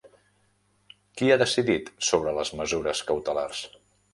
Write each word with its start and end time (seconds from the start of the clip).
Qui 1.21 1.29
ha 1.33 1.37
decidit 1.41 1.91
sobre 2.09 2.33
les 2.39 2.53
mesures 2.63 3.07
cautelars? 3.11 3.63